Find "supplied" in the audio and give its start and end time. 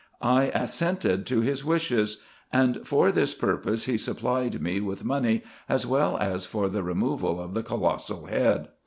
4.51-4.61